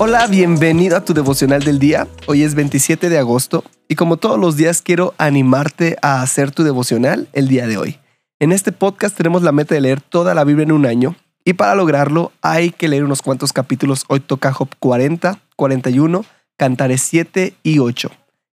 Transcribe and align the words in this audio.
Hola, 0.00 0.28
bienvenido 0.28 0.96
a 0.96 1.04
tu 1.04 1.12
devocional 1.12 1.64
del 1.64 1.80
día. 1.80 2.06
Hoy 2.26 2.44
es 2.44 2.54
27 2.54 3.08
de 3.08 3.18
agosto 3.18 3.64
y 3.88 3.96
como 3.96 4.16
todos 4.16 4.38
los 4.38 4.56
días 4.56 4.80
quiero 4.80 5.12
animarte 5.18 5.96
a 6.02 6.22
hacer 6.22 6.52
tu 6.52 6.62
devocional 6.62 7.28
el 7.32 7.48
día 7.48 7.66
de 7.66 7.78
hoy. 7.78 7.98
En 8.38 8.52
este 8.52 8.70
podcast 8.70 9.16
tenemos 9.16 9.42
la 9.42 9.50
meta 9.50 9.74
de 9.74 9.80
leer 9.80 10.00
toda 10.00 10.34
la 10.34 10.44
Biblia 10.44 10.62
en 10.62 10.70
un 10.70 10.86
año 10.86 11.16
y 11.44 11.54
para 11.54 11.74
lograrlo 11.74 12.30
hay 12.42 12.70
que 12.70 12.86
leer 12.86 13.02
unos 13.02 13.22
cuantos 13.22 13.52
capítulos. 13.52 14.04
Hoy 14.06 14.20
toca 14.20 14.52
Job 14.52 14.68
40, 14.78 15.40
41, 15.56 16.24
Cantares 16.56 17.02
7 17.02 17.54
y 17.64 17.80
8. 17.80 18.08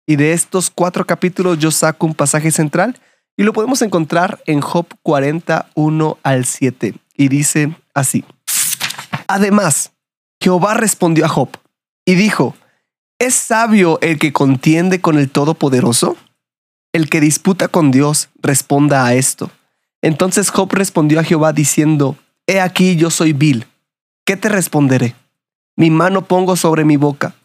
Y 0.06 0.14
de 0.14 0.34
estos 0.34 0.70
cuatro 0.70 1.04
capítulos 1.06 1.58
yo 1.58 1.72
saco 1.72 2.06
un 2.06 2.14
pasaje 2.14 2.52
central 2.52 3.00
y 3.36 3.42
lo 3.42 3.52
podemos 3.52 3.82
encontrar 3.82 4.40
en 4.46 4.60
Job 4.60 4.86
41 5.02 6.18
al 6.22 6.44
7. 6.44 6.94
Y 7.16 7.28
dice 7.28 7.74
así. 7.94 8.24
Además, 9.26 9.90
Jehová 10.42 10.74
respondió 10.74 11.24
a 11.24 11.28
Job 11.28 11.50
y 12.04 12.16
dijo, 12.16 12.56
¿es 13.20 13.32
sabio 13.34 14.00
el 14.00 14.18
que 14.18 14.32
contiende 14.32 15.00
con 15.00 15.16
el 15.16 15.30
Todopoderoso? 15.30 16.16
El 16.92 17.08
que 17.08 17.20
disputa 17.20 17.68
con 17.68 17.92
Dios 17.92 18.28
responda 18.42 19.06
a 19.06 19.14
esto. 19.14 19.52
Entonces 20.02 20.50
Job 20.50 20.72
respondió 20.72 21.20
a 21.20 21.24
Jehová 21.24 21.52
diciendo, 21.52 22.16
He 22.48 22.60
aquí 22.60 22.96
yo 22.96 23.10
soy 23.10 23.32
vil. 23.32 23.68
¿Qué 24.26 24.36
te 24.36 24.48
responderé? 24.48 25.14
Mi 25.76 25.90
mano 25.90 26.22
pongo 26.22 26.56
sobre 26.56 26.84
mi 26.84 26.96
boca. 26.96 27.36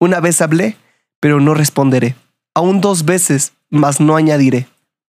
Una 0.00 0.20
vez 0.20 0.40
hablé, 0.40 0.78
pero 1.20 1.40
no 1.40 1.52
responderé. 1.52 2.16
Aún 2.54 2.80
dos 2.80 3.04
veces, 3.04 3.52
mas 3.68 4.00
no 4.00 4.16
añadiré. 4.16 4.68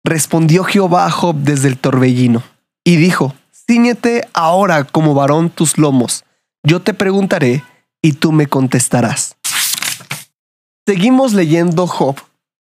Respondió 0.05 0.65
Jehová 0.65 1.07
a 1.07 1.11
Job 1.11 1.37
desde 1.37 1.69
el 1.69 1.79
torbellino, 1.79 2.43
y 2.85 2.97
dijo, 2.97 3.35
Cíñete 3.67 4.29
ahora 4.35 4.85
como 4.85 5.15
varón 5.15 5.49
tus 5.49 5.79
lomos. 5.79 6.25
Yo 6.65 6.81
te 6.81 6.95
preguntaré, 6.95 7.65
y 8.03 8.13
tú 8.15 8.33
me 8.33 8.47
contestarás. 8.47 9.37
Seguimos 10.87 11.33
leyendo 11.33 11.87
Job, 11.87 12.17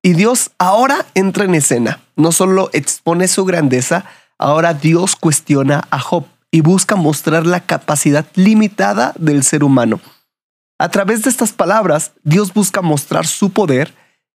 y 0.02 0.12
Dios 0.12 0.50
ahora 0.58 1.06
entra 1.14 1.44
en 1.44 1.54
escena. 1.54 2.00
No 2.16 2.32
solo 2.32 2.70
expone 2.72 3.28
su 3.28 3.44
grandeza, 3.44 4.04
ahora 4.38 4.74
Dios 4.74 5.16
cuestiona 5.16 5.86
a 5.90 5.98
Job 5.98 6.26
y 6.50 6.60
busca 6.60 6.96
mostrar 6.96 7.46
la 7.46 7.60
capacidad 7.60 8.26
limitada 8.34 9.14
del 9.18 9.42
ser 9.42 9.64
humano. 9.64 10.00
A 10.78 10.90
través 10.90 11.22
de 11.22 11.30
estas 11.30 11.52
palabras, 11.52 12.12
Dios 12.22 12.54
busca 12.54 12.82
mostrar 12.82 13.26
su 13.26 13.50
poder 13.50 13.94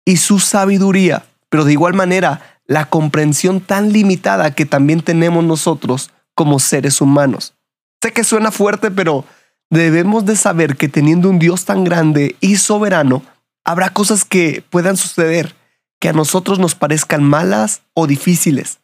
y 0.04 0.18
su 0.18 0.38
sabiduría, 0.38 1.26
pero 1.48 1.64
de 1.64 1.72
igual 1.72 1.94
manera 1.94 2.60
la 2.66 2.88
comprensión 2.88 3.60
tan 3.60 3.92
limitada 3.92 4.54
que 4.54 4.66
también 4.66 5.02
tenemos 5.02 5.42
nosotros 5.44 6.10
como 6.34 6.60
seres 6.60 7.00
humanos. 7.00 7.54
Sé 8.00 8.12
que 8.12 8.22
suena 8.22 8.52
fuerte, 8.52 8.92
pero 8.92 9.24
debemos 9.70 10.24
de 10.24 10.36
saber 10.36 10.76
que 10.76 10.88
teniendo 10.88 11.28
un 11.28 11.38
Dios 11.38 11.64
tan 11.64 11.84
grande 11.84 12.36
y 12.40 12.56
soberano, 12.56 13.22
habrá 13.64 13.90
cosas 13.90 14.24
que 14.24 14.62
puedan 14.70 14.96
suceder 14.96 15.54
que 16.00 16.08
a 16.08 16.12
nosotros 16.12 16.58
nos 16.58 16.74
parezcan 16.74 17.24
malas 17.24 17.82
o 17.94 18.06
difíciles. 18.06 18.78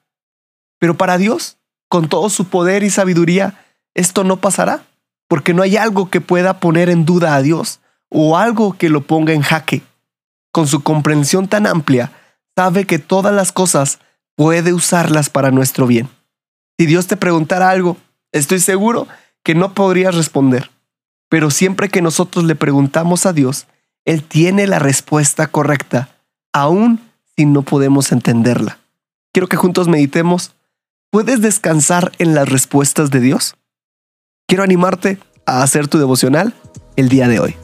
Pero 0.79 0.97
para 0.97 1.19
Dios, 1.19 1.59
con 1.89 2.09
todo 2.09 2.29
su 2.29 2.47
poder 2.47 2.83
y 2.83 2.91
sabiduría, 2.91 3.65
esto 3.95 4.25
no 4.25 4.41
pasará, 4.41 4.85
porque 5.29 5.55
no 5.55 5.63
hay 5.63 5.77
algo 5.77 6.11
que 6.11 6.21
pueda 6.21 6.61
poner 6.61 6.91
en 6.91 7.05
duda 7.05 7.35
a 7.35 7.43
Dios 7.43 7.81
o 8.11 8.37
algo 8.37 8.77
que 8.77 8.91
lo 8.91 9.03
ponga 9.03 9.33
en 9.33 9.43
jaque. 9.43 9.83
Con 10.53 10.67
su 10.67 10.83
comprensión 10.83 11.49
tan 11.49 11.67
amplia, 11.67 12.13
sabe 12.57 12.85
que 12.85 12.99
todas 12.99 13.35
las 13.35 13.53
cosas 13.53 14.01
puede 14.37 14.73
usarlas 14.73 15.31
para 15.31 15.51
nuestro 15.51 15.87
bien. 15.87 16.09
Si 16.79 16.87
Dios 16.87 17.07
te 17.07 17.17
preguntara 17.17 17.71
algo, 17.71 17.97
estoy 18.33 18.61
seguro 18.61 19.07
que 19.43 19.55
no 19.55 19.75
podrías 19.75 20.15
responder. 20.15 20.71
Pero 21.29 21.51
siempre 21.51 21.89
que 21.89 22.03
nosotros 22.03 22.45
le 22.45 22.55
preguntamos 22.55 23.27
a 23.27 23.33
Dios, 23.33 23.67
Él 24.05 24.23
tiene 24.23 24.67
la 24.67 24.79
respuesta 24.79 25.47
correcta, 25.47 26.09
aun 26.53 27.01
si 27.37 27.47
no 27.47 27.63
podemos 27.63 28.13
entenderla. 28.13 28.79
Quiero 29.33 29.49
que 29.49 29.57
juntos 29.57 29.89
meditemos. 29.89 30.55
¿Puedes 31.11 31.41
descansar 31.41 32.13
en 32.19 32.35
las 32.35 32.49
respuestas 32.49 33.11
de 33.11 33.21
Dios? 33.21 33.57
Quiero 34.47 34.63
animarte 34.63 35.19
a 35.47 35.63
hacer 35.63 35.89
tu 35.89 35.99
devocional 35.99 36.55
el 36.97 37.09
día 37.09 37.29
de 37.29 37.41
hoy. 37.41 37.57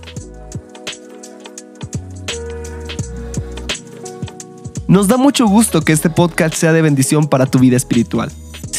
Nos 4.88 5.06
da 5.06 5.16
mucho 5.16 5.46
gusto 5.46 5.82
que 5.82 5.92
este 5.92 6.10
podcast 6.10 6.54
sea 6.54 6.72
de 6.72 6.82
bendición 6.82 7.28
para 7.28 7.46
tu 7.46 7.60
vida 7.60 7.76
espiritual. 7.76 8.32